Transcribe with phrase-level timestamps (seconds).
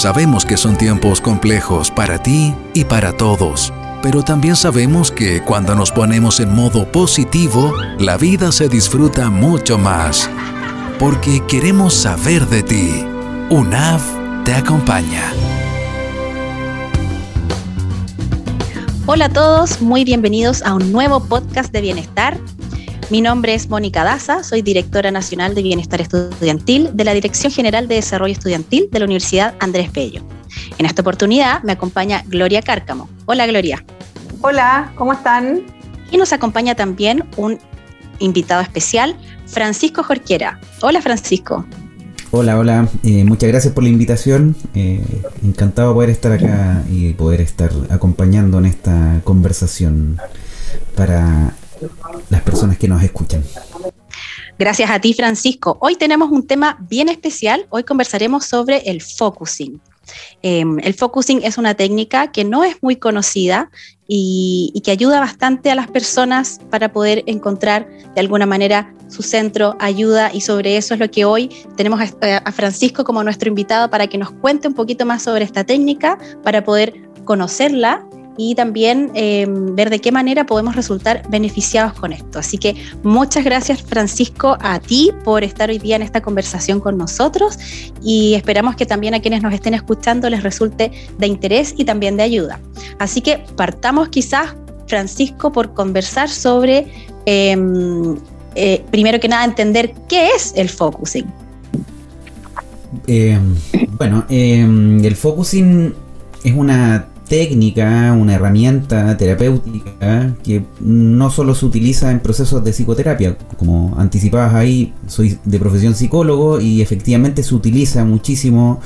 [0.00, 3.70] Sabemos que son tiempos complejos para ti y para todos,
[4.02, 9.76] pero también sabemos que cuando nos ponemos en modo positivo, la vida se disfruta mucho
[9.76, 10.30] más.
[10.98, 13.04] Porque queremos saber de ti.
[13.50, 14.00] UNAV
[14.46, 15.34] te acompaña.
[19.04, 22.38] Hola a todos, muy bienvenidos a un nuevo podcast de bienestar.
[23.10, 27.88] Mi nombre es Mónica Daza, soy directora nacional de Bienestar Estudiantil de la Dirección General
[27.88, 30.22] de Desarrollo Estudiantil de la Universidad Andrés Bello.
[30.78, 33.08] En esta oportunidad me acompaña Gloria Cárcamo.
[33.26, 33.84] Hola Gloria.
[34.42, 35.62] Hola, ¿cómo están?
[36.12, 37.58] Y nos acompaña también un
[38.20, 40.60] invitado especial, Francisco Jorquera.
[40.80, 41.66] Hola Francisco.
[42.30, 42.88] Hola, hola.
[43.02, 44.54] Eh, muchas gracias por la invitación.
[44.74, 45.04] Eh,
[45.42, 50.20] encantado de poder estar acá y poder estar acompañando en esta conversación
[50.94, 51.54] para
[52.28, 53.42] las personas que nos escuchan.
[54.58, 55.78] Gracias a ti, Francisco.
[55.80, 57.66] Hoy tenemos un tema bien especial.
[57.70, 59.80] Hoy conversaremos sobre el focusing.
[60.42, 63.70] Em, el focusing es una técnica que no es muy conocida
[64.06, 69.76] y, que ayuda bastante a las personas para poder encontrar de alguna manera su centro,
[69.78, 74.08] ayuda y sobre eso es lo que hoy tenemos a Francisco como nuestro invitado para
[74.08, 78.04] que nos cuente un poquito más sobre esta técnica, para poder conocerla
[78.42, 82.38] y también em, ver de qué manera podemos resultar beneficiados con esto.
[82.38, 86.96] Así que muchas gracias Francisco a ti por estar hoy día en esta conversación con
[86.96, 87.58] nosotros
[88.02, 92.16] y esperamos que también a quienes nos estén escuchando les resulte de interés y también
[92.16, 92.58] de ayuda.
[92.98, 96.86] Así que partamos quizás Francisco por conversar sobre,
[97.26, 98.16] em,
[98.54, 101.26] eh, primero que nada, entender qué es el focusing.
[103.06, 103.54] Em,
[103.98, 105.94] bueno, el focusing
[106.42, 113.38] es una técnica, una herramienta terapéutica que no solo se utiliza en procesos de psicoterapia,
[113.56, 118.80] como anticipabas ahí, soy de profesión psicólogo y efectivamente se utiliza muchísimo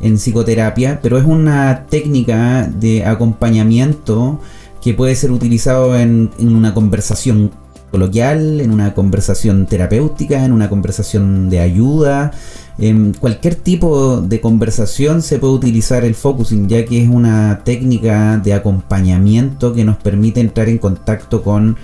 [0.00, 4.40] en psicoterapia, pero es una técnica de acompañamiento
[4.80, 7.50] que puede ser utilizado en, en una conversación
[7.90, 12.30] coloquial, en una conversación terapéutica, en una conversación de ayuda,
[12.78, 18.38] en cualquier tipo de conversación se puede utilizar el focusing, ya que es una técnica
[18.38, 21.76] de acompañamiento que nos permite entrar en contacto con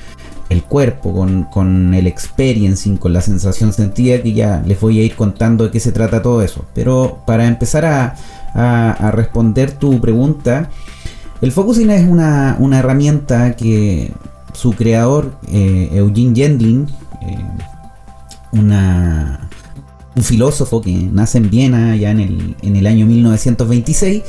[0.50, 5.16] el cuerpo, con, el experiencing, con la sensación sentida, que ya les voy a ir
[5.16, 6.64] contando de qué se trata todo eso.
[6.74, 10.70] Pero para empezar a, responder tu pregunta,
[11.40, 14.12] el focusing es una, herramienta que
[14.52, 16.86] su creador, eh, Eugene Gendlin,
[17.20, 17.36] eh,
[18.52, 19.50] una
[20.16, 24.22] un filósofo que nace en Viena ya en el, en el año 1926,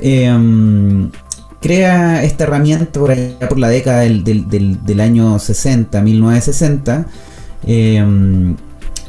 [0.00, 1.10] em,
[1.60, 3.14] crea esta herramienta por,
[3.48, 7.06] por la década del, año 60, 1960.
[7.66, 8.56] Em,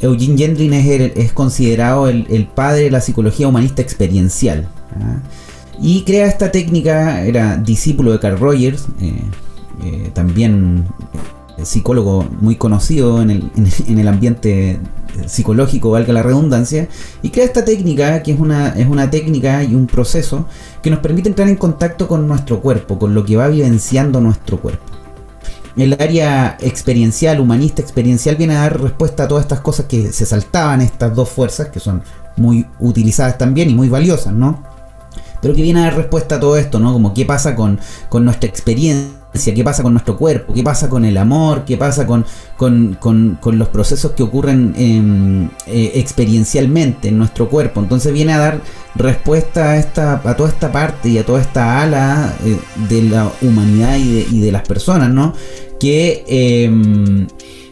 [0.02, 4.68] Eugene Gendlin es, considerado el, padre de la psicología humanista experiencial.
[5.00, 5.20] ¿ah?
[5.82, 9.22] Y crea esta técnica, era discípulo de Carl Rogers, eh,
[9.84, 10.86] eh, también
[11.64, 13.52] psicólogo muy conocido en el,
[13.88, 14.80] en el ambiente
[15.28, 16.88] psicológico, valga la redundancia,
[17.22, 20.46] y crea esta técnica, que es una, es una técnica y un proceso
[20.82, 24.60] que nos permite entrar en contacto con nuestro cuerpo, con lo que va vivenciando nuestro
[24.60, 24.84] cuerpo.
[25.76, 30.26] El área experiencial, humanista experiencial, viene a dar respuesta a todas estas cosas que se
[30.26, 32.02] saltaban, estas dos fuerzas, que son
[32.38, 34.64] muy utilizadas también y muy valiosas, ¿no?
[35.42, 36.94] Pero que viene a dar respuesta a todo esto, ¿no?
[36.94, 39.15] Como qué pasa con, con nuestra experiencia
[39.54, 42.26] qué pasa con nuestro cuerpo, qué pasa con el amor, qué pasa con,
[42.58, 47.80] con, los procesos que ocurren em, eh, experiencialmente en nuestro cuerpo.
[47.82, 48.62] Entonces viene a dar
[48.96, 52.58] respuesta a, esta, a toda esta parte y a toda esta ala eh,
[52.90, 55.34] de la humanidad y de, las personas, ¿no?
[55.80, 57.28] Que, em,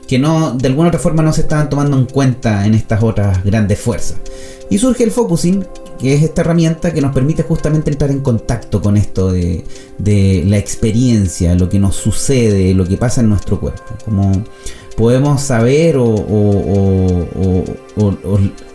[0.07, 3.43] que no, de alguna otra forma no se estaban tomando en cuenta en estas otras
[3.43, 4.17] grandes fuerzas.
[4.69, 5.65] Y surge el focusing,
[5.97, 9.63] que es esta herramienta que nos permite justamente entrar en contacto con esto de,
[10.45, 13.83] la experiencia, lo que nos sucede, lo que pasa en nuestro cuerpo.
[14.05, 14.31] Como
[14.95, 17.63] podemos saber o,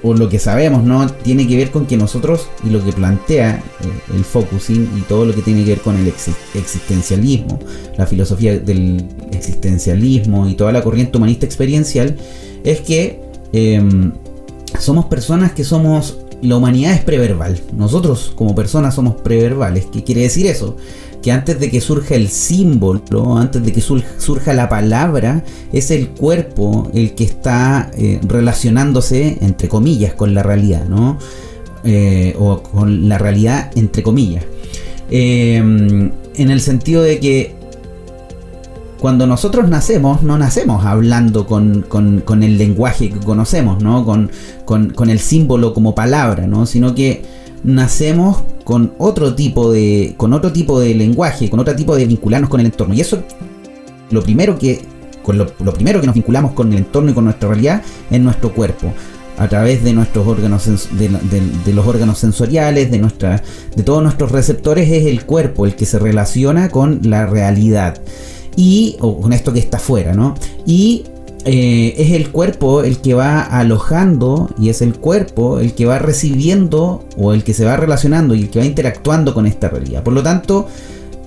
[0.02, 1.06] lo que sabemos, ¿no?
[1.08, 5.24] Tiene que ver con que nosotros y lo que plantea eh, el focusing y todo
[5.24, 6.08] lo que tiene que ver con el
[6.54, 7.58] existencialismo,
[7.96, 12.16] la filosofía del existencialismo y toda la corriente humanista experiencial,
[12.64, 13.20] es que
[13.52, 14.12] em,
[14.78, 17.60] somos personas que somos la humanidad es preverbal.
[17.76, 19.86] Nosotros como personas somos preverbales.
[19.86, 20.76] ¿Qué quiere decir eso?
[21.22, 26.10] Que antes de que surja el símbolo, antes de que surja la palabra, es el
[26.10, 31.18] cuerpo el que está eh, relacionándose, entre comillas, con la realidad, ¿no?
[31.84, 34.44] Eh, o con la realidad, entre comillas.
[35.10, 37.57] Eh, en el sentido de que
[39.00, 41.84] cuando nosotros nacemos, no nacemos hablando con,
[42.42, 44.04] el lenguaje que conocemos, ¿no?
[44.04, 44.30] Con,
[45.10, 46.66] el símbolo como palabra, ¿no?
[46.66, 47.22] Sino que
[47.62, 52.50] nacemos con otro tipo de con otro tipo de lenguaje, con otro tipo de vincularnos
[52.50, 52.94] con el entorno.
[52.94, 53.22] Y eso
[54.10, 54.80] lo primero que
[55.22, 58.52] con lo, primero que nos vinculamos con el entorno y con nuestra realidad es nuestro
[58.52, 58.92] cuerpo
[59.36, 63.42] a través de nuestros órganos de, los órganos sensoriales, de nuestra
[63.76, 68.00] de todos nuestros receptores es el cuerpo el que se relaciona con la realidad
[68.58, 70.34] y o con esto que está afuera, ¿no?
[70.66, 71.04] Y
[71.44, 76.00] eh, es el cuerpo el que va alojando y es el cuerpo el que va
[76.00, 80.02] recibiendo o el que se va relacionando y el que va interactuando con esta realidad.
[80.02, 80.66] Por lo tanto,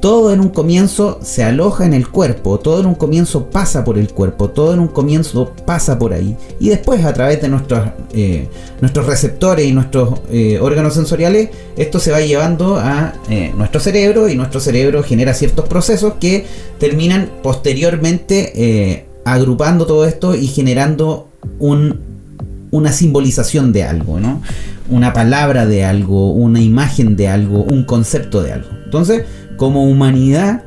[0.02, 3.98] todo en un comienzo se aloja en el cuerpo, todo en un comienzo pasa por
[3.98, 6.36] el cuerpo, todo en un comienzo pasa por ahí.
[6.60, 8.50] Y después a través de nuestros, eh,
[8.82, 13.14] nuestros receptores y nuestros eh, órganos sensoriales, esto se va llevando a
[13.56, 16.46] nuestro cerebro y nuestro cerebro genera ciertos procesos que
[16.80, 21.28] terminan posteriormente agrupando todo esto y generando
[21.60, 24.42] una simbolización de algo, ¿no?
[24.90, 28.70] Una palabra de algo, una imagen de algo, un concepto de algo.
[28.86, 29.24] Entonces,
[29.58, 30.64] como humanidad,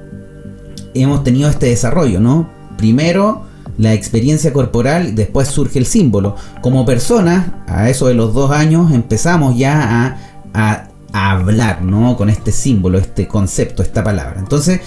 [0.95, 2.49] hemos tenido este desarrollo, ¿no?
[2.77, 3.45] Primero
[3.79, 6.37] la experiencia corporal, después surge el símbolo.
[6.61, 10.17] Como personas, a eso de los dos años, empezamos ya
[10.53, 12.17] a, hablar, ¿no?
[12.17, 14.41] Con este símbolo, este concepto, esta palabra.
[14.41, 14.81] Entonces,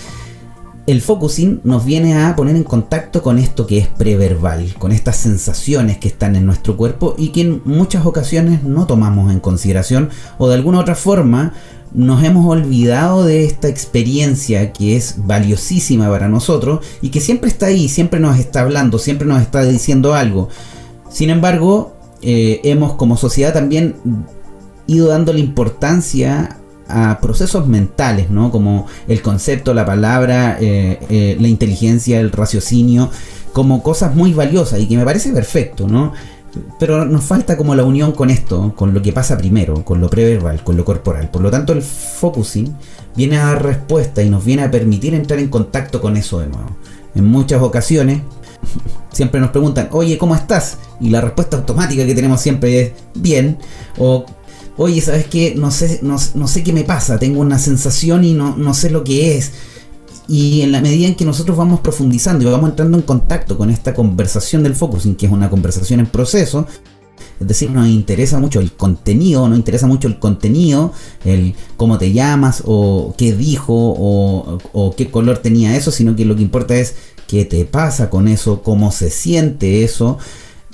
[0.86, 5.18] el focusing nos viene a poner en contacto con esto que es preverbal, con estas
[5.18, 10.10] sensaciones que están en nuestro cuerpo y que en muchas ocasiones no tomamos en consideración
[10.38, 11.54] o de alguna otra forma
[11.98, 17.66] nos hemos olvidado de esta experiencia que es valiosísima para nosotros y que siempre está
[17.66, 20.48] ahí, siempre nos está hablando, siempre nos está diciendo algo.
[21.10, 23.96] Sin embargo, eh, hemos como sociedad también
[24.86, 26.58] ido dando la importancia
[26.88, 28.52] a procesos mentales, ¿no?
[28.52, 33.10] Como el concepto, la palabra, eh, eh, la inteligencia, el raciocinio,
[33.54, 36.14] como cosas muy valiosas y que me parece perfecto, ¿no?
[36.80, 40.10] Pero nos falta como la unión con esto, con lo que pasa primero, con lo
[40.10, 41.30] preverbal, con lo corporal.
[41.30, 42.76] Por lo tanto, el focusing
[43.16, 46.48] viene a dar respuesta y nos viene a permitir entrar en contacto con eso de
[46.48, 46.78] nuevo.
[47.16, 48.22] En muchas ocasiones
[49.12, 50.78] siempre nos preguntan, oye, ¿cómo estás?
[51.00, 53.58] Y la respuesta automática que tenemos siempre es bien.
[53.98, 54.26] O
[54.78, 55.56] oye, ¿sabes qué?
[55.56, 59.04] No sé, no, sé qué me pasa, tengo una sensación y no, no sé lo
[59.04, 59.52] que es.
[60.28, 63.70] Y en la medida en que nosotros vamos profundizando y vamos entrando en contacto con
[63.70, 66.68] esta conversación del focusing, que es una conversación en proceso,
[67.40, 70.92] es decir, nos interesa mucho el contenido, nos interesa mucho el contenido,
[71.24, 76.26] el cómo te llamas, o qué dijo, o, o, qué color tenía eso, sino que
[76.26, 76.96] lo que importa es
[77.28, 80.18] qué te pasa con eso, cómo se siente eso,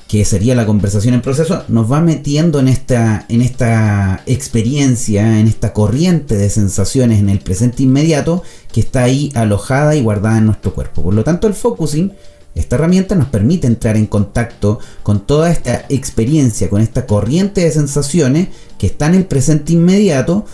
[0.08, 5.48] que sería la conversación en proceso, nos va metiendo en esta, en esta experiencia, en
[5.48, 10.46] esta corriente de sensaciones en el presente inmediato que está ahí alojada y guardada en
[10.46, 11.02] nuestro cuerpo.
[11.02, 12.14] Por lo tanto, el focusing,
[12.54, 17.72] esta herramienta nos permite entrar en contacto con toda esta experiencia, con esta corriente de
[17.72, 20.46] sensaciones que está en el presente inmediato,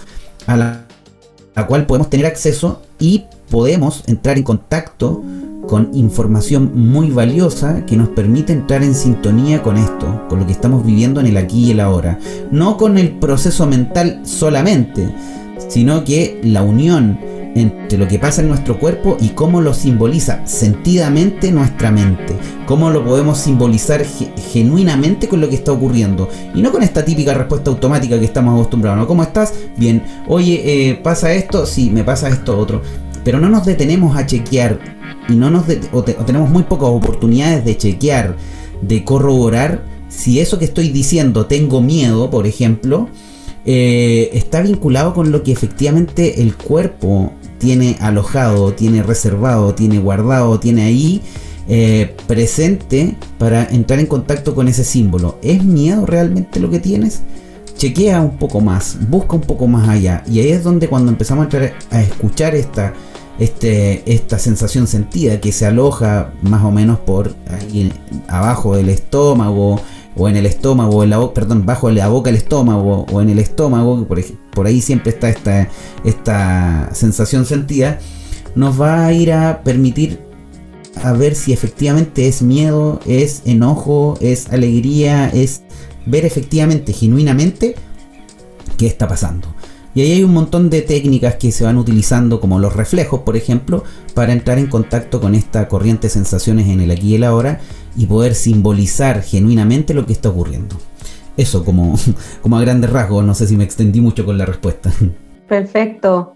[0.46, 0.88] a la,
[1.56, 5.22] a la cual podemos tener acceso y podemos entrar en contacto
[5.70, 10.52] con información muy valiosa que nos permite entrar en sintonía con esto, con lo que
[10.52, 12.18] estamos viviendo en el aquí y el ahora.
[12.50, 15.08] No con el proceso mental solamente,
[15.68, 17.20] sino que la unión
[17.54, 22.36] entre lo que pasa en nuestro cuerpo y cómo lo simboliza sentidamente nuestra mente,
[22.66, 24.04] cómo lo podemos simbolizar
[24.52, 28.56] genuinamente con lo que está ocurriendo y no con esta típica respuesta automática que estamos
[28.56, 29.06] acostumbrados.
[29.06, 29.54] ¿Cómo estás?
[29.78, 30.02] Bien.
[30.28, 31.68] Oye, eh, ¿pasa esto?
[31.68, 32.82] Sí, me pasa esto otro.
[33.24, 34.80] Pero no nos detenemos a chequear
[35.28, 38.36] y no nos o, tenemos muy pocas oportunidades de chequear,
[38.82, 43.08] de corroborar si eso que estoy diciendo, tengo miedo, por ejemplo,
[43.66, 50.60] eh, está vinculado con lo que efectivamente el cuerpo tiene alojado, tiene reservado, tiene guardado,
[50.60, 51.22] tiene ahí
[51.68, 55.38] eh, presente para entrar en contacto con ese símbolo.
[55.44, 57.22] ¿Es miedo realmente lo que tienes?
[57.80, 60.22] Chequea un poco más, busca un poco más allá.
[60.30, 62.94] Y ahí es donde cuando empezamos a, entrar a escuchar esta
[63.40, 67.90] este, esta sensación sentida que se aloja más o menos por ahí
[68.28, 69.80] abajo del estómago
[70.18, 73.40] o en el estómago, en la, perdón, bajo la boca del estómago o en el
[73.40, 74.22] estómago, por,
[74.52, 75.70] por ahí siempre está esta,
[76.04, 78.00] esta sensación sentida,
[78.56, 80.20] nos va a ir a permitir
[81.02, 85.62] a ver si efectivamente es miedo, es enojo, es alegría, es
[86.06, 87.76] ver efectivamente, genuinamente,
[88.78, 89.48] qué está pasando.
[89.96, 93.36] Y ahí hay un montón de técnicas que se van utilizando, como los reflejos, por
[93.36, 97.24] ejemplo, para entrar en contacto con esta corriente de sensaciones en el aquí y el
[97.24, 97.60] ahora
[97.98, 100.76] y poder simbolizar genuinamente lo que está ocurriendo.
[101.38, 101.98] Eso como,
[102.42, 104.92] como a grandes rasgos, no sé si me extendí mucho con la respuesta.
[105.48, 106.36] Perfecto.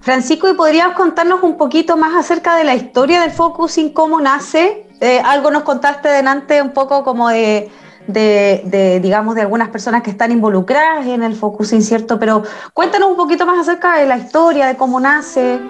[0.00, 4.86] Francisco, ¿y podrías contarnos un poquito más acerca de la historia del focusing, cómo nace?
[5.00, 7.68] Eh, algo nos contaste delante un poco como de
[8.06, 12.18] de, digamos, de algunas personas que están involucradas en el focusing, ¿cierto?
[12.18, 12.42] Pero
[12.74, 15.60] cuéntanos un poquito más acerca de la historia, de cómo nace.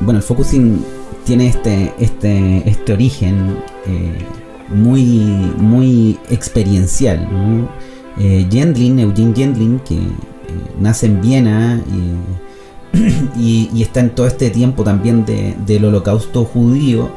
[0.00, 0.84] Bueno, el focusing
[1.24, 4.18] tiene este, este, este origen eh,
[4.68, 7.28] muy, muy experiencial.
[7.30, 7.68] ¿no?
[8.18, 10.10] Eh, Eugene Gendlin, que eh,
[10.80, 11.80] nace en Viena
[13.36, 17.10] y, está en todo este tiempo también del holocausto judío,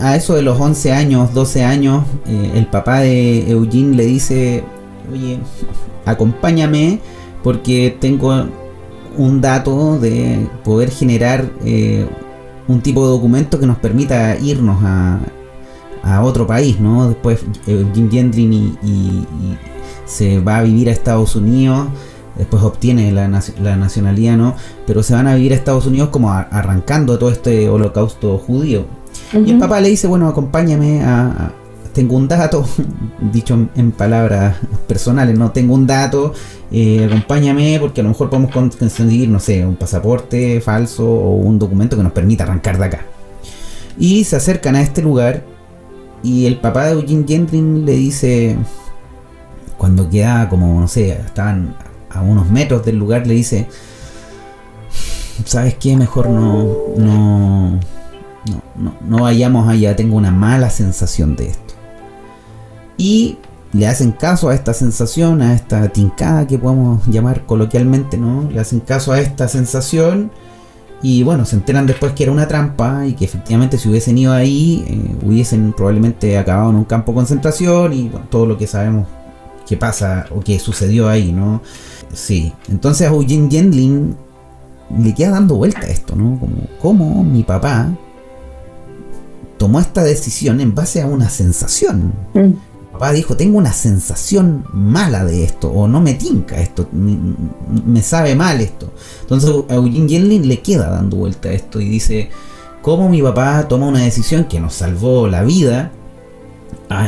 [0.00, 4.64] a eso de los 11 años, 12 años, eh, el papá de Eugene le dice,
[5.12, 5.38] oye,
[6.04, 7.00] acompáñame
[7.42, 8.46] porque tengo
[9.16, 12.06] un dato de poder generar eh,
[12.66, 15.20] un tipo de documento que nos permita irnos a,
[16.22, 17.08] otro país, ¿no?
[17.08, 19.26] Después Eugene Gendrin y,
[20.04, 21.86] se va a vivir a Estados Unidos,
[22.36, 24.54] después obtiene la, nacionalidad, ¿no?
[24.86, 28.84] Pero se van a vivir a Estados Unidos como arrancando todo este holocausto judío.
[29.34, 31.52] Y el papá le dice, bueno, acompáñame a,
[31.94, 32.64] tengo un dato,
[33.32, 36.34] dicho en, palabras personales, no tengo un dato,
[36.70, 41.58] eh, acompáñame porque a lo mejor podemos conseguir, no sé, un pasaporte falso o un
[41.58, 43.06] documento que nos permita arrancar de acá.
[43.98, 45.44] Y se acercan a este lugar
[46.22, 48.56] y el papá de Eugene Gentry le dice,
[49.78, 51.76] cuando queda como, no sé, estaban
[52.10, 53.68] a unos metros del lugar, le dice,
[55.44, 55.96] ¿sabes qué?
[55.96, 57.80] Mejor no, no,
[58.76, 61.74] no, no, vayamos allá, tengo una mala sensación de esto.
[62.96, 63.38] Y
[63.72, 68.48] le hacen caso a esta sensación, a esta tincada que podemos llamar coloquialmente, ¿no?
[68.50, 70.30] Le hacen caso a esta sensación
[71.02, 74.32] y bueno, se enteran después que era una trampa y que efectivamente si hubiesen ido
[74.32, 79.06] ahí, eh, hubiesen probablemente acabado en un campo de concentración y todo lo que sabemos
[79.66, 81.60] que pasa o que sucedió ahí, ¿no?
[82.12, 84.16] Sí, entonces a Eugene Gendlin
[84.98, 86.38] le queda dando vuelta a esto, ¿no?
[86.38, 87.90] Como, ¿cómo mi papá
[89.58, 92.12] tomó esta decisión en base a una sensación.
[92.34, 92.52] Mm.
[92.92, 98.36] Papá dijo, tengo una sensación mala de esto, o no me tinca esto, me, sabe
[98.36, 98.92] mal esto.
[99.22, 102.30] Entonces a Eugene Yenlin le queda dando vuelta a esto y dice,
[102.82, 105.90] ¿cómo mi papá toma una decisión que nos salvó la vida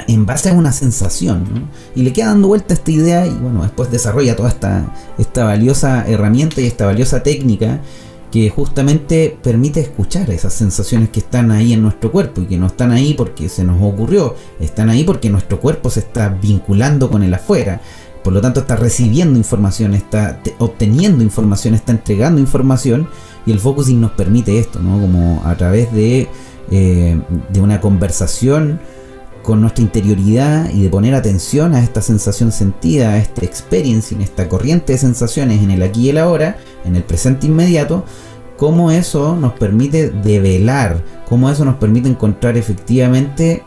[0.08, 1.68] en base a una sensación?
[1.94, 6.04] Y le queda dando vuelta esta idea y bueno, después desarrolla toda esta, esta valiosa
[6.08, 7.80] herramienta y esta valiosa técnica
[8.30, 12.66] que justamente permite escuchar esas sensaciones que están ahí en nuestro cuerpo y que no
[12.66, 17.22] están ahí porque se nos ocurrió, están ahí porque nuestro cuerpo se está vinculando con
[17.22, 17.80] el afuera.
[18.22, 23.08] Por lo tanto, está recibiendo información, está obteniendo información, está entregando información
[23.46, 25.00] y el focusing nos permite esto, ¿no?
[25.00, 26.26] Como a través de,
[26.72, 28.80] eh, de una conversación
[29.46, 34.48] con nuestra interioridad y de poner atención a esta sensación sentida, a este experiencing, esta
[34.48, 38.04] corriente de sensaciones en el aquí y el ahora, en el presente inmediato,
[38.56, 43.62] cómo eso nos permite develar, cómo eso nos permite encontrar efectivamente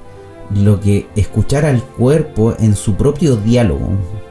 [0.53, 3.88] lo que escuchar al cuerpo en su propio diálogo.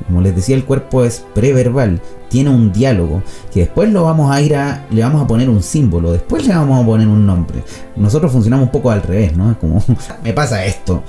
[0.07, 3.23] Como les decía, el cuerpo es preverbal, tiene un diálogo,
[3.55, 6.55] que después lo vamos a ir a, le vamos a poner un símbolo, después le
[6.55, 7.62] vamos a poner un nombre.
[7.97, 9.50] Nosotros funcionamos un poco al revés, ¿no?
[9.50, 9.83] Es como,
[10.23, 11.02] me pasa esto,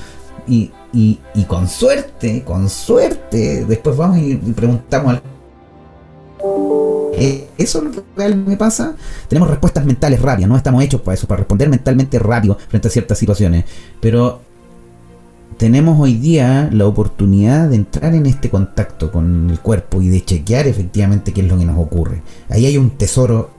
[0.50, 5.22] y, con suerte, con suerte, después vamos y, preguntamos al...
[7.15, 8.96] Eh, ¿Eso es lo que me pasa?
[9.27, 12.91] Tenemos respuestas mentales rápidas, no estamos hechos para eso, para responder mentalmente rápido frente a
[12.91, 13.65] ciertas situaciones.
[14.00, 14.39] Pero
[15.58, 20.24] tenemos hoy día la oportunidad de entrar en este contacto con el cuerpo y de
[20.24, 22.22] chequear efectivamente qué es lo que nos ocurre.
[22.48, 23.50] Ahí hay un tesoro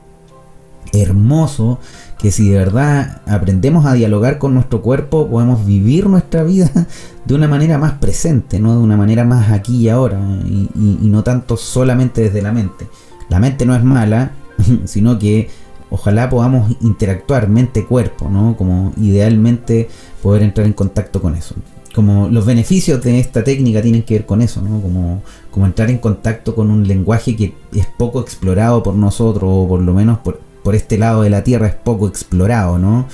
[0.92, 1.78] hermoso
[2.20, 6.70] que si de verdad aprendemos a dialogar con nuestro cuerpo, podemos vivir nuestra vida
[7.24, 8.72] de una manera más presente, ¿no?
[8.76, 10.68] de una manera más aquí y ahora, y,
[11.08, 12.86] no tanto solamente desde la mente.
[13.30, 14.32] La mente no es mala,
[14.84, 15.48] sino que
[15.88, 18.56] ojalá podamos interactuar mente-cuerpo, ¿no?
[18.56, 19.88] Como idealmente
[20.22, 21.54] poder entrar en contacto con eso.
[21.94, 24.80] Como los beneficios de esta técnica tienen que ver con eso, ¿no?
[24.80, 29.66] Como, como entrar en contacto con un lenguaje que es poco explorado por nosotros, o
[29.66, 33.06] por lo menos por, por este lado de la Tierra es poco explorado, ¿no?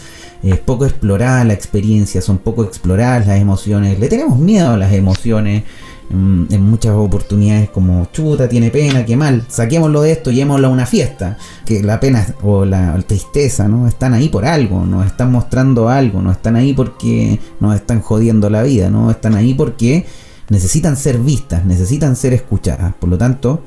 [0.42, 3.98] Es poco explorada la experiencia, son poco exploradas las emociones.
[3.98, 5.64] Le tenemos miedo a las emociones
[6.10, 10.70] mm, en, muchas oportunidades como chuta, tiene pena, qué mal, saquémoslo de esto, llevémoslo a
[10.70, 11.36] una fiesta.
[11.64, 13.88] Que la pena o la, tristeza, ¿no?
[13.88, 18.50] Están ahí por algo, nos están mostrando algo, no están ahí porque nos están jodiendo
[18.50, 19.10] la vida, ¿no?
[19.10, 20.06] Están ahí porque
[20.48, 22.94] necesitan ser vistas, necesitan ser escuchadas.
[22.94, 23.62] Por lo tanto,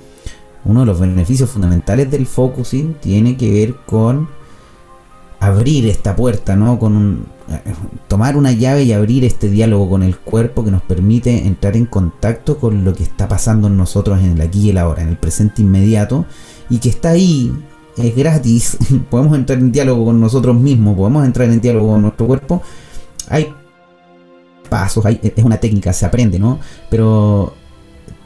[0.65, 4.27] uno de los beneficios fundamentales del focusing tiene que ver con
[5.39, 6.79] abrir esta puerta, ¿no?
[6.79, 7.25] Con
[8.07, 11.85] tomar una llave y abrir este diálogo con el cuerpo que nos permite entrar en
[11.85, 15.09] contacto con lo que está pasando en nosotros en el aquí y el ahora, en
[15.09, 16.25] el presente inmediato,
[16.69, 17.51] y que está ahí,
[17.97, 18.77] es gratis,
[19.09, 22.61] podemos entrar en diálogo con nosotros mismos, podemos entrar en diálogo con nuestro cuerpo.
[23.29, 23.53] Hay
[24.69, 26.59] pasos, es una técnica, se aprende, ¿no?
[26.89, 27.53] Pero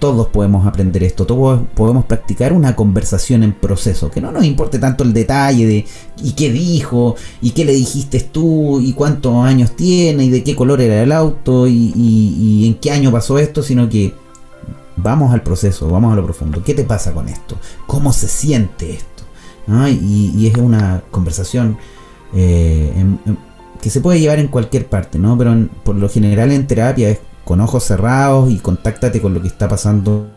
[0.03, 4.77] todos podemos aprender esto, todos podemos practicar una conversación en proceso, que no nos importe
[4.77, 5.85] tanto el detalle de
[6.21, 10.57] y qué dijo, y qué le dijiste tú, y cuántos años tiene, y de qué
[10.57, 14.13] color era el auto, y, en qué año pasó esto, sino que
[14.97, 16.61] vamos al proceso, vamos a lo profundo.
[16.65, 17.55] ¿Qué te pasa con esto?
[17.87, 19.23] ¿Cómo se siente esto?
[19.89, 21.77] Y, es una conversación
[22.35, 22.91] eh,
[23.81, 25.37] que se puede llevar en cualquier parte, ¿no?
[25.37, 29.47] Pero por lo general en terapia es con ojos cerrados y contáctate con lo que
[29.47, 30.27] está pasando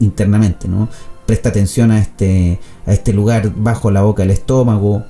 [0.00, 0.88] internamente, ¿no?
[1.26, 5.04] Presta atención a este, a este lugar bajo la boca del estómago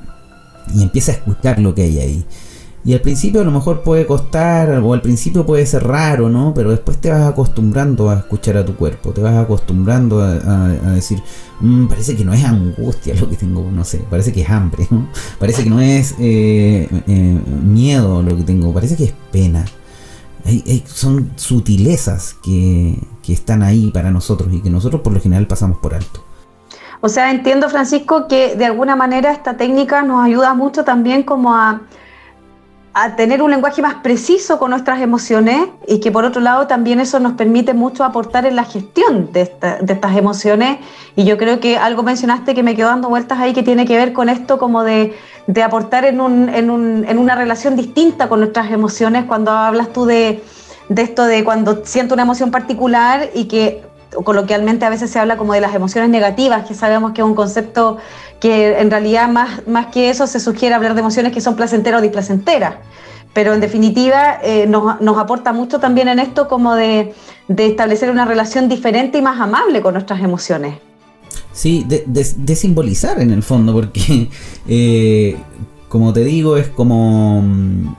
[0.74, 2.26] y empieza a escuchar lo que hay ahí.
[2.84, 6.54] Y al principio a lo mejor puede costar, o al principio puede ser raro, ¿no?
[6.54, 11.20] Pero después te vas acostumbrando a escuchar a tu cuerpo, te vas acostumbrando a, decir,
[11.60, 14.86] mm, parece que no es angustia lo que tengo, no sé, parece que es hambre,
[14.88, 15.08] ¿no?
[15.40, 19.64] Parece que no es eh, eh, miedo lo que tengo, parece que es pena
[20.86, 25.94] son sutilezas que, están ahí para nosotros y que nosotros por lo general pasamos por
[25.94, 26.22] alto.
[27.00, 31.52] O sea, entiendo, Francisco, que de alguna manera esta técnica nos ayuda mucho también como
[31.52, 31.80] a,
[32.98, 36.98] a tener un lenguaje más preciso con nuestras emociones y que por otro lado también
[36.98, 40.78] eso nos permite mucho aportar en la gestión de, de estas emociones.
[41.14, 43.98] Y yo creo que algo mencionaste que me quedó dando vueltas ahí que tiene que
[43.98, 45.12] ver con esto como de
[45.62, 50.06] aportar en, un, en, un, en, una relación distinta con nuestras emociones cuando hablas tú
[50.06, 50.42] de,
[50.88, 53.85] esto de cuando siento una emoción particular y que
[54.24, 57.34] coloquialmente a veces se habla como de las emociones negativas, que sabemos que es un
[57.34, 57.98] concepto
[58.40, 62.00] que en realidad más, más que eso se sugiere hablar de emociones que son placenteras
[62.00, 62.76] o displacenteras.
[63.32, 67.14] Pero en definitiva eh, nos, nos, aporta mucho también en esto como de,
[67.48, 70.78] de establecer una relación diferente y más amable con nuestras emociones.
[71.52, 74.28] Sí, de, simbolizar en el fondo, porque
[74.68, 75.36] eh,
[75.88, 77.42] como te digo, es como...
[77.42, 77.94] Mm,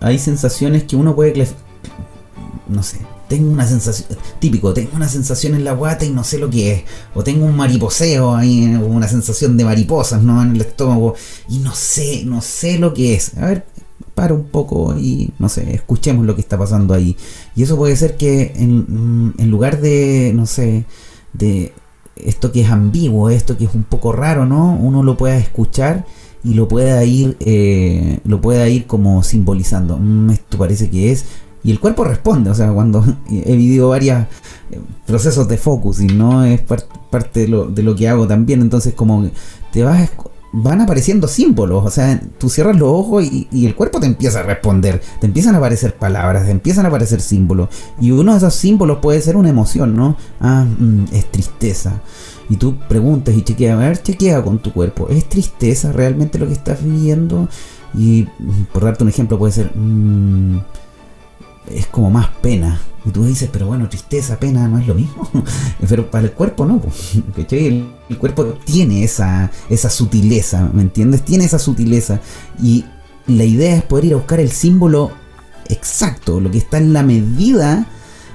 [0.00, 1.46] hay sensaciones que uno puede...
[2.68, 3.00] No sé,
[3.30, 6.72] tengo una sensación, típico, tengo una sensación en la guata y no sé lo que
[6.72, 6.82] es.
[7.14, 10.42] O tengo un mariposeo ahí, una sensación de mariposas, ¿no?
[10.42, 11.14] En el estómago
[11.48, 13.36] y no sé, no sé lo que es.
[13.38, 13.66] A ver,
[14.16, 17.16] para un poco y no sé, escuchemos lo que está pasando ahí.
[17.54, 20.84] Y eso puede ser que en, lugar de, no sé,
[21.32, 21.72] de
[22.16, 24.74] esto que es ambiguo, esto que es un poco raro, ¿no?
[24.74, 26.04] Uno lo pueda escuchar
[26.42, 29.98] y lo pueda ir, eh, lo pueda ir como simbolizando.
[29.98, 31.26] Mm, esto parece que es.
[31.62, 34.22] Y el cuerpo responde, o sea, cuando he vivido varios
[34.70, 36.44] eh, procesos de focusing, ¿no?
[36.44, 39.28] Es parte de lo, de lo que hago también, entonces como
[39.72, 40.10] te vas
[40.52, 44.42] van apareciendo símbolos, o sea, tú cierras los ojos y, el cuerpo te empieza a
[44.42, 47.68] responder, te empiezan a aparecer palabras, te empiezan a aparecer símbolos,
[48.00, 50.16] y uno de esos símbolos puede ser una emoción, ¿no?
[50.40, 52.00] Ah, mm, es tristeza.
[52.48, 56.48] Y tú preguntas y chequeas, a ver, chequea con tu cuerpo, ¿es tristeza realmente lo
[56.48, 57.48] que estás viviendo?
[57.94, 60.58] Y mm, por darte un ejemplo puede ser, mm,
[61.74, 65.28] es como más pena, y tú dices, pero bueno, tristeza, pena, no es lo mismo.
[65.88, 66.82] pero para el cuerpo no.
[67.50, 71.22] El, cuerpo tiene esa, esa sutileza, ¿me entiendes?
[71.24, 72.20] Tiene esa sutileza.
[72.62, 72.84] Y
[73.26, 75.12] la idea es poder ir a buscar el símbolo
[75.68, 77.86] exacto, lo que está en la medida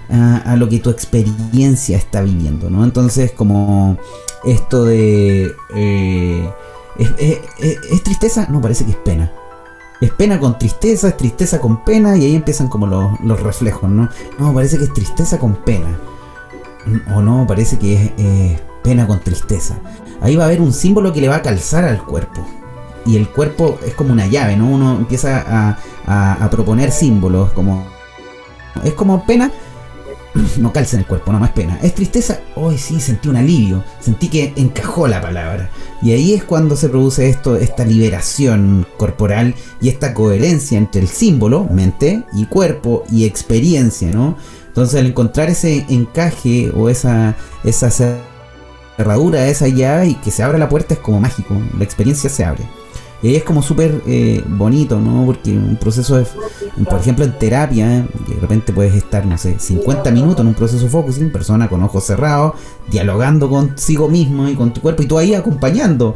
[0.09, 2.83] a, lo que tu experiencia está viviendo, ¿no?
[2.83, 3.97] Entonces, como
[4.45, 5.53] esto de...
[5.75, 6.49] Eh,
[6.97, 8.47] ¿Es tristeza?
[8.49, 9.31] No, parece que es pena
[10.01, 14.09] es pena con tristeza, es tristeza con pena, y ahí empiezan como los, reflejos, ¿no?
[14.39, 15.97] No, parece que es tristeza con pena.
[17.15, 19.75] O no, parece que es pena con tristeza.
[20.21, 22.45] Ahí va a haber un símbolo que le va a calzar al cuerpo.
[23.05, 24.67] Y el cuerpo es como una llave, ¿no?
[24.67, 25.77] Uno empieza
[26.07, 27.85] a, a proponer símbolos, como...
[28.83, 29.51] Es como pena,
[30.57, 31.79] no calza en el cuerpo, no más pena.
[31.81, 35.69] Es tristeza, hoy sí sentí un alivio, sentí que encajó la palabra.
[36.01, 41.07] Y ahí es cuando se produce esto, esta liberación corporal y esta coherencia entre el
[41.07, 44.37] símbolo, mente y cuerpo y experiencia, ¿no?
[44.67, 47.89] Entonces al encontrar ese encaje o esa, esa
[48.97, 52.43] cerradura, esa llave y que se abra la puerta es como mágico, la experiencia se
[52.43, 52.63] abre.
[53.21, 55.25] Y es como súper eh, bonito, ¿no?
[55.25, 56.25] Porque un proceso de,
[56.89, 60.87] por ejemplo, en terapia, de repente puedes estar, no sé, 50 minutos en un proceso
[60.87, 62.53] focusing, persona con ojos cerrados,
[62.87, 66.15] dialogando consigo mismo y con tu cuerpo, y tú ahí acompañando,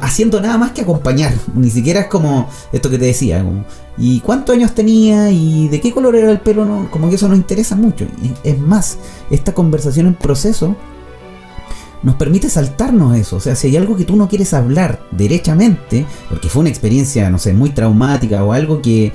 [0.00, 1.32] haciendo nada más que acompañar.
[1.54, 3.64] Ni siquiera es como esto que te decía, como,
[3.96, 5.30] ¿y cuántos años tenía?
[5.30, 6.64] ¿Y de qué color era el pelo?
[6.64, 8.06] No, como que eso no interesa mucho.
[8.42, 8.98] Es más,
[9.30, 10.74] esta conversación en proceso
[12.02, 13.36] nos permite saltarnos eso.
[13.36, 17.30] O sea, si hay algo que tú no quieres hablar derechamente, porque fue una experiencia,
[17.30, 19.12] no sé, muy traumática o algo que,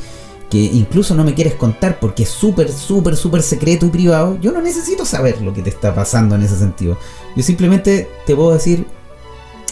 [0.50, 4.52] que incluso no me quieres contar porque es súper, súper, súper secreto y privado, yo
[4.52, 6.98] no necesito saber lo que te está pasando en ese sentido.
[7.36, 8.86] Yo simplemente te puedo decir,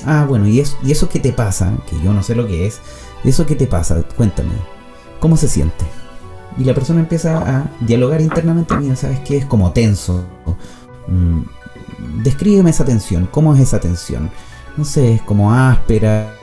[0.05, 1.73] ah, bueno, ¿y, eso, y eso qué te pasa?
[1.89, 2.79] Que yo no sé lo que es.
[3.23, 4.03] ¿Eso qué te pasa?
[4.17, 4.51] Cuéntame.
[5.19, 5.85] ¿Cómo se siente?
[6.57, 9.37] y la persona empieza a dialogar internamente, mira, ¿sabes qué?
[9.37, 10.23] Es como tenso.
[11.07, 11.41] Mm,
[12.23, 14.29] descríbeme esa tensión, ¿cómo es esa tensión?
[14.77, 16.35] No sé, es como áspera.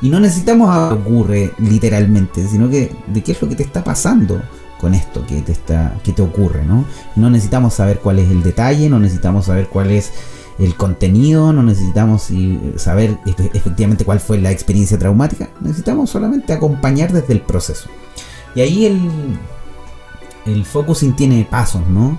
[0.00, 3.82] Y no necesitamos a ocurre literalmente, sino que de qué es lo que te está
[3.82, 4.42] pasando
[4.78, 6.84] con esto que te está que te ocurre, ¿no?
[7.16, 10.12] No necesitamos saber cuál es el detalle, no necesitamos saber cuál es
[10.58, 12.30] el contenido, no necesitamos
[12.76, 13.18] saber
[13.52, 17.88] efectivamente cuál fue la experiencia traumática, necesitamos solamente acompañar desde el proceso.
[18.54, 19.10] Y ahí el,
[20.46, 22.18] el focusing tiene pasos, ¿no?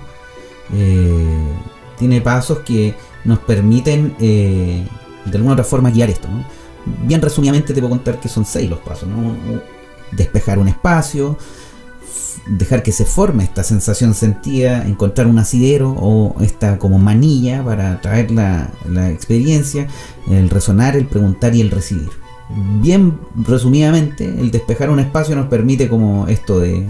[0.72, 1.52] Eh,
[1.98, 4.86] tiene pasos que nos permiten eh,
[5.24, 6.28] de alguna otra forma guiar esto.
[7.04, 9.08] Bien resumidamente te puedo contar que son seis los pasos.
[10.12, 11.36] Despejar un espacio,
[12.46, 18.00] dejar que se forme esta sensación sentida, encontrar un asidero o esta como manilla para
[18.00, 18.70] traer la,
[19.10, 19.86] experiencia,
[20.30, 22.10] el resonar, el preguntar y el recibir.
[22.80, 26.88] Bien resumidamente, el despejar un espacio nos permite como esto de...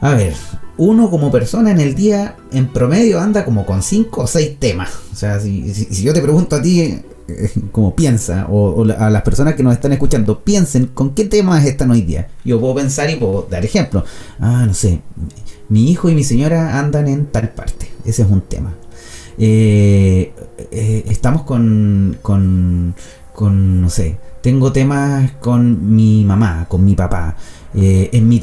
[0.00, 0.34] A ver,
[0.78, 4.90] uno como persona en el día en promedio anda como con 5 o 6 temas.
[5.12, 7.02] O sea, si, yo te pregunto a ti
[7.70, 11.90] como piensa, o, a las personas que nos están escuchando, piensen con qué temas están
[11.90, 12.28] hoy día.
[12.44, 14.04] Yo puedo pensar y puedo dar ejemplo.
[14.40, 15.00] Ah, no sé,
[15.68, 17.90] mi hijo y mi señora andan en tal parte.
[18.04, 18.74] Ese es un tema.
[19.38, 20.32] Eh,
[20.70, 22.94] eh, estamos con, con,
[23.34, 27.36] con, no sé, tengo temas con mi mamá, con mi papá.
[27.74, 28.42] Eh, en mi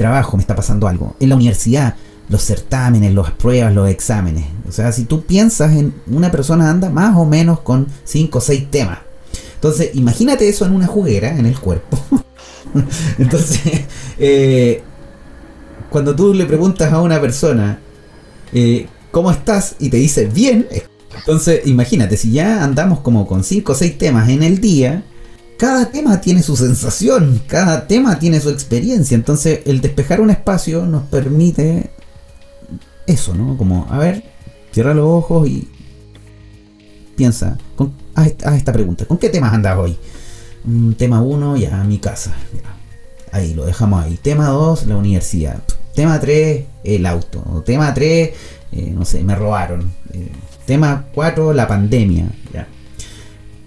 [0.00, 1.14] trabajo me está pasando algo.
[1.20, 1.94] En la universidad
[2.30, 4.46] los certámenes, las pruebas, los exámenes.
[4.66, 8.40] O sea, si tú piensas en una persona anda más o menos con 5 o
[8.40, 8.98] 6 temas.
[9.56, 11.98] Entonces, imagínate eso en una juguera, en el cuerpo.
[13.18, 13.60] Entonces,
[14.18, 14.82] eh,
[15.90, 17.80] cuando tú le preguntas a una persona,
[18.54, 19.74] eh, ¿cómo estás?
[19.78, 20.66] Y te dice, bien.
[21.18, 25.02] Entonces, imagínate, si ya andamos como con 5 o 6 temas en el día,
[25.60, 29.14] cada tema tiene su sensación, cada tema tiene su experiencia.
[29.14, 31.90] Entonces, el despejar un espacio nos permite
[33.06, 33.58] eso, ¿no?
[33.58, 34.24] Como, a ver,
[34.72, 35.68] cierra los ojos y
[37.14, 39.98] piensa, con, haz, esta pregunta, ¿con qué temas andas hoy?
[40.64, 42.34] Mm, tema 1, ya, mi casa.
[43.30, 44.16] Ahí, lo dejamos ahí.
[44.16, 45.62] Tema 2, la universidad.
[45.94, 47.62] Tema 3, el auto.
[47.66, 48.30] Tema 3,
[48.72, 49.92] eh, no sé, me robaron.
[50.14, 50.32] Eh,
[50.64, 52.30] tema 4, la pandemia.
[52.50, 52.66] Ya.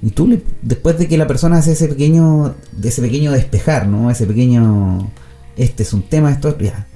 [0.03, 4.11] Y tú, después de que la persona hace ese pequeño, de ese pequeño despejar, ¿no?
[4.11, 5.09] Ese pequeño,
[5.55, 6.87] este es un tema, esto, ya,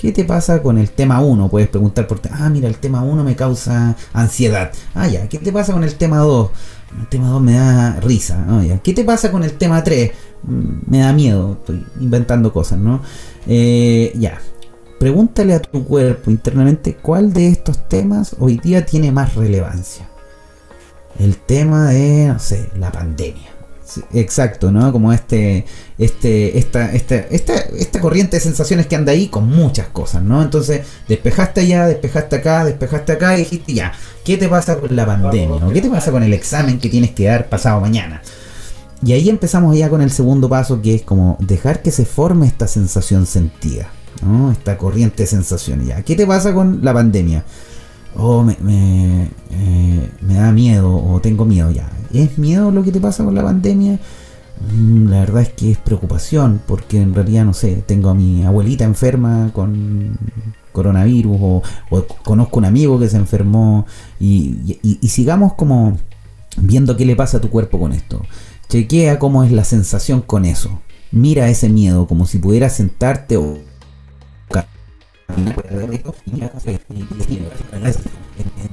[0.00, 1.48] ¿Qué te pasa con el tema 1?
[1.50, 2.22] Puedes preguntar por...
[2.30, 4.72] Ah, mira, el tema 1 me causa ansiedad.
[4.94, 5.28] Ah, ya.
[5.28, 6.50] ¿Qué te pasa con el tema 2?
[7.00, 8.46] El tema 2 me da risa.
[8.48, 8.78] Ah, ya.
[8.78, 10.10] ¿Qué te pasa con el tema 3?
[10.44, 11.58] Mm, me da miedo.
[11.60, 13.02] Estoy inventando cosas, ¿no?
[13.46, 14.40] Eh, ya.
[14.98, 20.08] Pregúntale a tu cuerpo internamente cuál de estos temas hoy día tiene más relevancia.
[21.18, 23.50] El tema de, no sé, la pandemia
[24.12, 24.92] exacto, ¿no?
[24.92, 25.64] Como este,
[25.98, 30.42] este, esta, esta, esta, esta corriente de sensaciones que anda ahí con muchas cosas, ¿no?
[30.42, 33.92] Entonces, despejaste allá, despejaste acá, despejaste acá y dijiste ya,
[34.24, 35.60] ¿qué te pasa con la pandemia?
[35.72, 38.22] ¿Qué te pasa con el examen que tienes que dar pasado mañana?
[39.04, 42.46] Y ahí empezamos ya con el segundo paso que es como dejar que se forme
[42.46, 43.88] esta sensación sentida,
[44.22, 44.52] ¿no?
[44.52, 45.86] Esta corriente de sensaciones.
[45.86, 47.44] Ya, ¿qué te pasa con la pandemia?
[48.16, 52.92] Oh, me, me, eh, me da miedo o tengo miedo ya ¿Es miedo lo que
[52.92, 53.98] te pasa con la pandemia?
[54.72, 58.44] Mm, la verdad es que es preocupación, porque en realidad, no sé, tengo a mi
[58.44, 60.18] abuelita enferma con
[60.72, 61.62] coronavirus o,
[62.24, 63.86] conozco un amigo que se enfermó
[64.18, 65.98] y, sigamos como
[66.56, 68.22] viendo qué le pasa a tu cuerpo con esto.
[68.68, 70.80] Chequea cómo es la sensación con eso.
[71.12, 73.58] Mira ese miedo como si pudieras sentarte o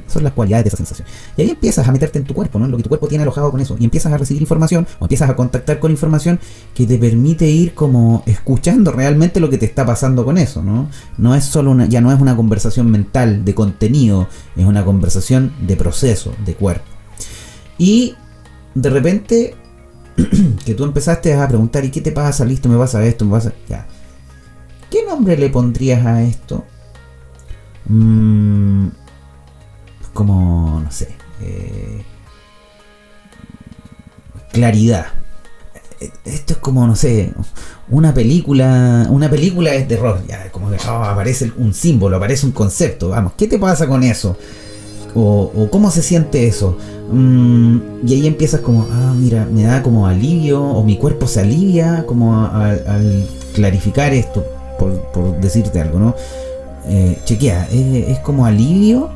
[0.07, 1.07] son las cualidades de esa sensación.
[1.35, 2.67] Y ahí empiezas a meterte en tu cuerpo, ¿no?
[2.67, 3.75] Lo que tu cuerpo tiene alojado con eso.
[3.79, 6.39] Y empiezas a recibir información o empiezas a contactar con información
[6.73, 10.89] que te permite ir como escuchando realmente lo que te está pasando con eso, ¿no?
[11.17, 15.53] No es solo una, ya no es una conversación mental de contenido, es una conversación
[15.65, 16.85] de proceso, de cuerpo.
[17.77, 18.15] Y
[18.73, 19.55] de repente
[20.65, 22.45] que tú empezaste a preguntar, ¿y qué te pasa?
[22.45, 23.53] Listo, me pasa esto, me pasa...
[23.69, 23.87] Ya
[24.89, 26.63] ¿Qué nombre le pondrías a esto?
[27.89, 28.87] Mm,
[30.13, 31.09] como, no sé,
[31.41, 32.03] eh,
[34.51, 35.07] claridad.
[36.25, 37.33] Esto es como, no sé,
[37.89, 42.45] una película, una película es de terror, ya, como que oh, aparece un símbolo, aparece
[42.45, 44.37] un concepto, vamos, ¿qué te pasa con eso?
[45.15, 46.77] O, cómo se siente eso.
[47.11, 51.41] Mm, y ahí empiezas como, ah, mira, me da como alivio, o mi cuerpo se
[51.41, 56.15] alivia como al clarificar esto por, decirte algo, ¿no?
[56.87, 59.09] Eh, chequea, es, como alivio,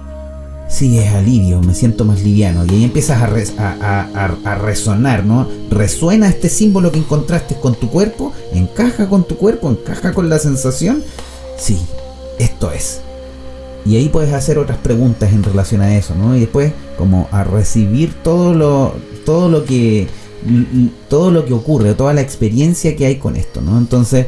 [0.67, 2.65] sí, es alivio, me siento más liviano.
[2.65, 5.47] Y ahí empiezas a, resonar, ¿no?
[5.69, 10.39] Resuena este símbolo que encontraste con tu cuerpo, encaja con tu cuerpo, encaja con la
[10.39, 11.03] sensación.
[11.57, 11.79] Sí,
[12.39, 13.01] esto es.
[13.85, 16.35] Y ahí puedes hacer otras preguntas en relación a eso, ¿no?
[16.35, 18.93] Y después como a recibir todo lo,
[19.25, 20.07] todo lo que
[21.07, 23.77] todo lo que ocurre, toda la experiencia que hay con esto, ¿no?
[23.77, 24.27] Entonces,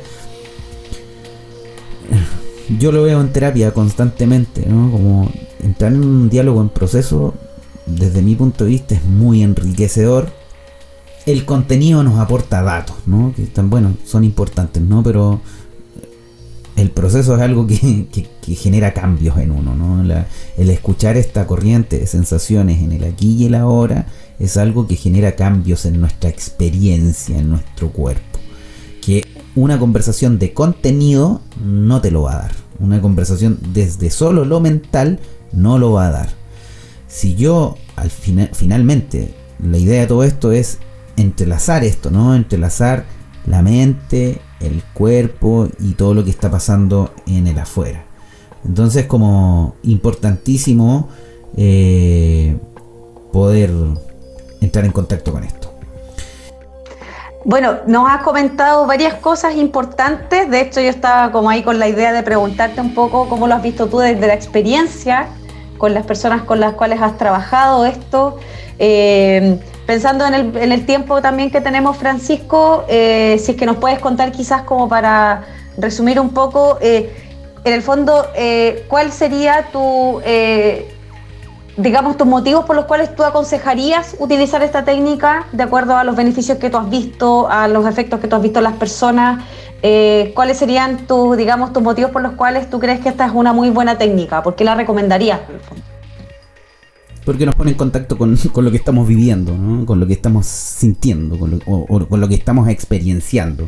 [2.79, 4.91] yo lo veo en terapia constantemente, ¿no?
[4.91, 7.33] Como entrar en un diálogo en proceso,
[7.85, 10.29] desde mi punto de vista, es muy enriquecedor.
[11.25, 13.33] El contenido nos aporta datos, ¿no?
[13.35, 15.03] Que están, bueno, son importantes, ¿no?
[15.03, 15.41] Pero
[16.75, 18.07] el proceso es algo que,
[18.55, 20.03] genera cambios en uno, ¿no?
[20.57, 24.07] el escuchar esta corriente de sensaciones en el aquí y el ahora
[24.39, 28.39] es algo que genera cambios en nuestra experiencia, en nuestro cuerpo.
[29.01, 29.23] Que
[29.55, 32.51] una conversación de contenido no te lo va a dar.
[32.79, 35.19] Una conversación desde solo lo mental
[35.51, 36.29] no lo va a dar.
[37.07, 40.79] Si yo al final, finalmente, la idea de todo esto es
[41.15, 42.35] entrelazar esto, ¿no?
[42.35, 43.05] Entrelazar
[43.45, 48.05] la mente, el cuerpo y todo lo que está pasando en el afuera.
[48.65, 51.09] Entonces como importantísimo
[51.55, 52.57] eh,
[53.31, 53.71] poder
[54.61, 55.72] entrar en contacto con esto.
[57.45, 60.49] Bueno, nos has comentado varias cosas importantes.
[60.49, 63.55] De hecho, yo estaba como ahí con la idea de preguntarte un poco cómo lo
[63.55, 65.27] has visto tú desde la experiencia
[65.77, 68.37] con las personas con las cuales has trabajado esto.
[68.79, 73.99] Eh, pensando en el, tiempo también que tenemos, Francisco, eh, si es que nos puedes
[73.99, 75.43] contar quizás como para
[75.77, 77.13] resumir un poco, eh,
[77.65, 78.25] en el fondo,
[78.87, 80.21] ¿cuál sería tu
[81.77, 86.15] digamos, tus motivos por los cuales tú aconsejarías utilizar esta técnica de acuerdo a los
[86.15, 89.43] beneficios que tú has visto, a los efectos que tú has visto en las personas.
[89.81, 93.33] Eh, ¿Cuáles serían tus, digamos, tus motivos por los cuales tú crees que esta es
[93.33, 94.43] una muy buena técnica?
[94.43, 95.39] ¿Por qué la recomendarías?
[97.25, 99.53] Porque nos pone en contacto con, lo que estamos viviendo,
[99.85, 103.67] con lo que estamos sintiendo, con lo, o, con lo que estamos experienciando.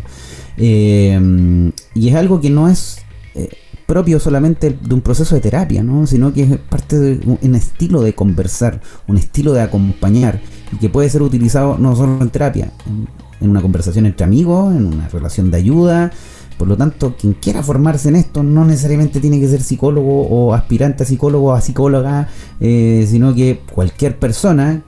[0.58, 3.00] Eh, y es algo que no es
[3.34, 3.50] eh,
[3.86, 6.08] propio solamente de un proceso de terapia, ¿no?
[6.08, 10.90] sino que es parte de un estilo de conversar, un estilo de acompañar, y que
[10.90, 15.52] puede ser utilizado no solo en terapia, en, una conversación entre amigos, en una relación
[15.52, 16.12] de ayuda.
[16.58, 20.54] Por lo tanto, quien quiera formarse en esto no necesariamente tiene que ser psicólogo o
[20.54, 24.84] aspirante a psicólogo o a psicóloga, eh, sino que cualquier persona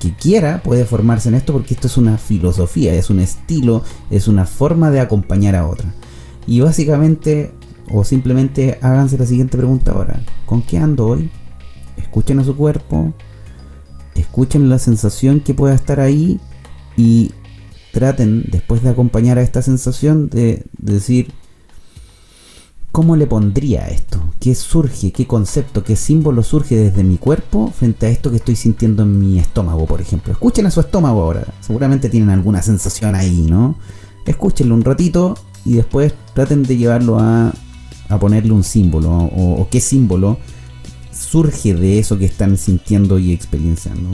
[0.00, 4.28] que quiera puede formarse en esto porque esto es una filosofía, es un estilo, es
[4.28, 5.94] una forma de acompañar a otra.
[6.46, 7.52] Y básicamente
[7.90, 10.20] o simplemente háganse la siguiente pregunta ahora.
[10.44, 11.30] ¿Con qué ando hoy?
[11.96, 13.12] Escuchen a su cuerpo.
[14.14, 16.40] Escuchen la sensación que pueda estar ahí.
[16.96, 17.32] Y
[17.92, 21.32] traten, después de acompañar a esta sensación, de, decir,
[22.92, 24.22] ¿cómo le pondría esto?
[24.40, 25.12] ¿Qué surge?
[25.12, 25.84] ¿Qué concepto?
[25.84, 29.86] ¿Qué símbolo surge desde mi cuerpo frente a esto que estoy sintiendo en mi estómago,
[29.86, 30.32] por ejemplo?
[30.32, 31.46] Escuchen a su estómago ahora.
[31.60, 33.76] Seguramente tienen alguna sensación ahí, ¿no?
[34.24, 37.52] Escúchenlo un ratito y después traten de llevarlo a
[38.08, 40.38] a ponerle un símbolo o, qué símbolo
[41.12, 44.10] surge de eso que están sintiendo y experienciando.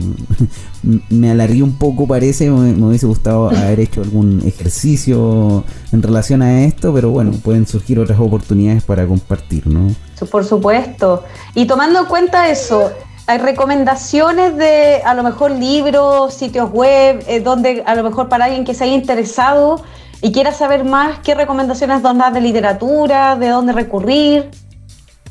[1.09, 6.63] me alargué un poco, parece, me, hubiese gustado haber hecho algún ejercicio en relación a
[6.63, 9.93] esto, pero bueno, pueden surgir otras oportunidades para compartir, ¿no?
[10.31, 11.23] Por supuesto.
[11.53, 12.91] Y tomando en cuenta eso,
[13.25, 18.45] hay recomendaciones de a lo mejor libros, sitios web, eh, donde a lo mejor para
[18.45, 19.81] alguien que se haya interesado
[20.23, 23.35] y quieras saber más, ¿qué recomendaciones das de literatura?
[23.35, 24.45] ¿De dónde recurrir?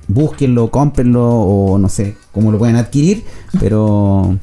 [0.07, 3.25] búsquenlo, cómprenlo o no sé cómo lo pueden adquirir,
[3.59, 4.39] pero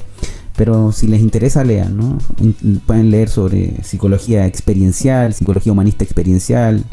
[0.60, 2.18] pero si les interesa, lean, ¿no?
[2.84, 6.84] Pueden leer sobre psicología experiencial, psicología humanista experiencial,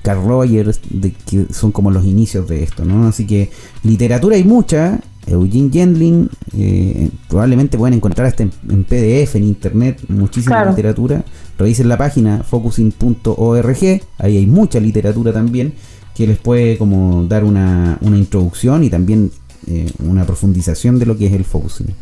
[0.00, 3.06] Carl Rogers, de, que son como los inicios de esto, ¿no?
[3.08, 3.50] Así que
[3.82, 5.00] literatura hay mucha.
[5.26, 11.22] Eugene Gendlin, eh, probablemente pueden encontrar hasta en, PDF, en internet, muchísima literatura.
[11.58, 15.74] Revisen la página focusing.org, ahí hay mucha literatura también
[16.14, 19.30] que les puede como dar una, introducción y también
[19.66, 21.94] eh, una profundización de lo que es el focusing.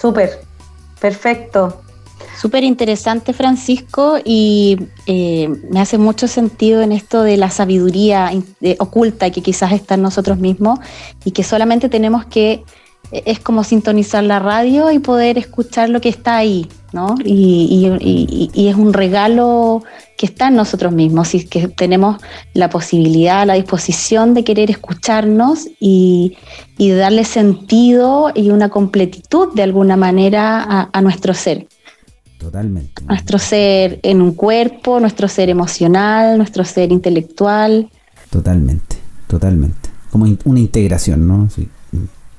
[0.00, 0.40] Súper,
[1.00, 1.82] perfecto.
[2.40, 8.30] Súper interesante, Francisco, y eh, me hace mucho sentido en esto de la sabiduría
[8.78, 10.78] oculta que quizás está en nosotros mismos
[11.24, 12.64] y que solamente tenemos que
[13.10, 17.14] es como sintonizar la radio y poder escuchar lo que está ahí, ¿no?
[17.24, 17.86] Y,
[18.54, 19.82] es un regalo
[20.16, 22.20] que está en nosotros mismos y que tenemos
[22.52, 26.36] la posibilidad, la disposición de querer escucharnos y,
[26.78, 31.66] darle sentido y una completitud de alguna manera a, nuestro ser.
[32.38, 33.02] Totalmente.
[33.04, 37.90] Nuestro ser en un cuerpo, nuestro ser emocional, nuestro ser intelectual.
[38.30, 39.90] Totalmente, totalmente.
[40.10, 41.50] Como una integración, ¿no?
[41.50, 41.68] Sí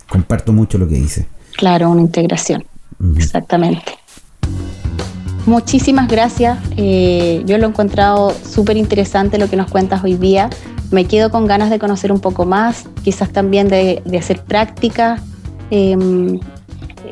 [0.09, 1.27] comparto mucho lo que dice.
[1.55, 2.65] Claro, una integración.
[3.15, 3.99] Exactamente.
[5.45, 6.59] Muchísimas gracias.
[6.77, 10.49] Eh, yo lo he encontrado súper interesante lo que nos cuentas hoy día.
[10.91, 15.21] Me quedo con ganas de conocer un poco más, quizás también de, hacer práctica
[15.69, 16.39] em,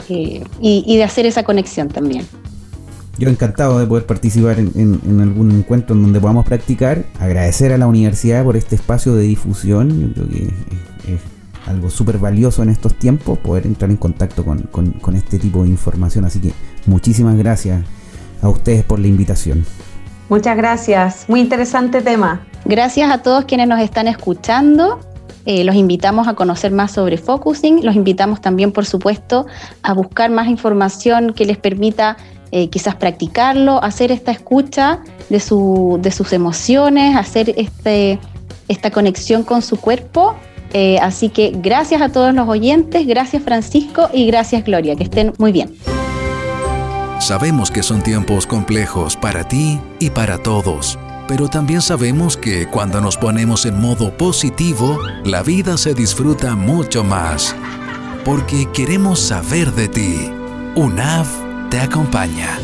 [0.10, 2.25] eh, y, de hacer esa conexión también.
[3.17, 7.05] Yo encantado de poder participar en, algún encuentro en donde podamos practicar.
[7.19, 9.99] Agradecer a la universidad por este espacio de difusión.
[9.99, 10.43] Yo creo que
[11.13, 11.21] es
[11.67, 16.25] algo súper valioso en estos tiempos, poder entrar en contacto con, este tipo de información.
[16.25, 16.53] Así que
[16.86, 17.84] muchísimas gracias
[18.41, 19.65] a ustedes por la invitación.
[20.30, 22.45] Muchas gracias, muy interesante tema.
[22.65, 24.99] Gracias a todos quienes nos están escuchando.
[25.45, 29.45] Eh, los invitamos a conocer más sobre focusing, los invitamos también, por supuesto,
[29.82, 32.17] a buscar más información que les permita
[32.51, 34.99] eh, quizás practicarlo, hacer esta escucha
[35.30, 38.19] de, su, de sus emociones, hacer este,
[38.67, 40.36] esta conexión con su cuerpo
[40.73, 45.34] eh, así que gracias a todos los oyentes, gracias Francisco y gracias Gloria, que estén
[45.38, 45.75] muy bien.
[47.19, 53.01] Sabemos que son tiempos complejos para ti y para todos, pero también sabemos que cuando
[53.01, 57.56] nos ponemos en modo positivo, la vida se disfruta mucho más,
[58.23, 60.32] porque queremos saber de ti.
[60.75, 61.27] UNAV
[61.69, 62.60] te acompaña.